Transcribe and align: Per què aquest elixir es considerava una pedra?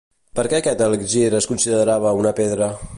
Per 0.37 0.45
què 0.53 0.57
aquest 0.59 0.81
elixir 0.87 1.23
es 1.41 1.49
considerava 1.53 2.19
una 2.23 2.35
pedra? 2.43 2.77